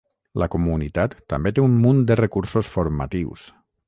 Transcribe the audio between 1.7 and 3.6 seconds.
munt de recursos formatius.